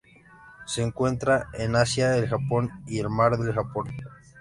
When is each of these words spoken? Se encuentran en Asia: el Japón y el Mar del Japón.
Se 0.65 0.81
encuentran 0.81 1.43
en 1.53 1.75
Asia: 1.75 2.17
el 2.17 2.27
Japón 2.27 2.71
y 2.87 2.97
el 2.97 3.11
Mar 3.11 3.37
del 3.37 3.53
Japón. 3.53 3.95